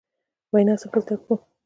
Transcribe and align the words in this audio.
وینا 0.53 0.75
څنګه 0.81 0.99
زدکړو؟ 1.03 1.35